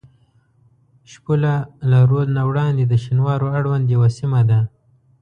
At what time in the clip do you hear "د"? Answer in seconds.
2.87-2.93